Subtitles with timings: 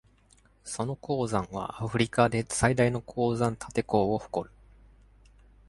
[0.63, 4.51] その鉱山はアフリカで最大の鉱山立て杭を誇る。